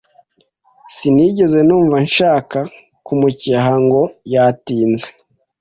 [0.95, 2.59] Sinigeze numva nshaka
[3.05, 4.01] kumucyaha ngo
[4.33, 5.07] yatinze.